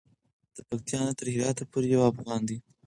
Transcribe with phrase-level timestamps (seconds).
[0.55, 2.57] د پکتیا نه تر هراته پورې یو افغان دی.